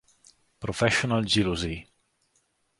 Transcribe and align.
Professional 0.59 1.21
Jealousy 1.29 1.85